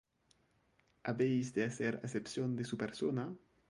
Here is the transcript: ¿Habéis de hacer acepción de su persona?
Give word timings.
¿Habéis 1.03 1.53
de 1.53 1.63
hacer 1.65 2.01
acepción 2.03 2.55
de 2.55 2.65
su 2.65 2.75
persona? 2.75 3.31